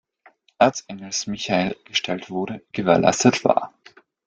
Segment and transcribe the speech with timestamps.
[0.57, 3.71] Erzengels Michael gestellt wurde, gewährleistet war.